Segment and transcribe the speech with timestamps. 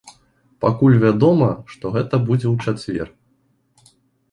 [0.63, 3.95] Пакуль вядома, што гэта будзе ў чацвер.